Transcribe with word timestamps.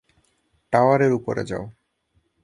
টাওয়ারের 0.73 1.11
উপরে 1.13 1.43
যাও। 1.43 1.65